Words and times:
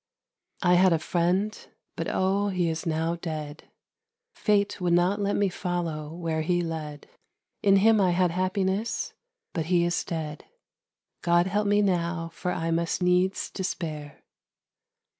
I 0.63 0.73
had 0.73 0.93
a 0.93 0.97
friend, 0.97 1.55
but, 1.95 2.07
O! 2.09 2.47
he 2.47 2.69
is 2.69 2.87
now 2.87 3.17
dead. 3.17 3.65
Fate 4.33 4.81
would 4.81 4.93
not 4.93 5.21
let 5.21 5.35
me 5.35 5.47
follow 5.47 6.11
where 6.11 6.41
he 6.41 6.63
led. 6.63 7.07
In 7.61 7.75
him 7.75 8.01
I 8.01 8.09
had 8.09 8.31
happiness. 8.31 9.13
But 9.53 9.67
he 9.67 9.85
is 9.85 10.03
dead. 10.03 10.45
_God 11.21 11.45
help 11.45 11.67
me 11.67 11.83
now, 11.83 12.29
for 12.33 12.51
I 12.51 12.71
must 12.71 13.03
needs 13.03 13.51
despair. 13.51 14.23